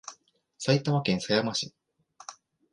[0.57, 1.71] 埼玉県狭山市